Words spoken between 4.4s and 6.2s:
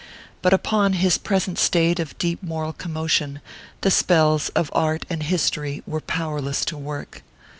of art and history were